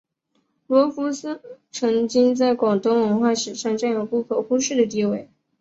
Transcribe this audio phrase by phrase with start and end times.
[0.65, 1.39] 罗浮山
[1.69, 5.29] 曾经在广东文化史上占有不可忽视的地位。